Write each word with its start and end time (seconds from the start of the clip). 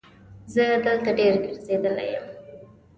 زه 0.53 0.63
دلته 0.85 1.09
ډېر 1.19 1.33
ګرځېدلی 1.43 2.07
یم. 2.13 2.25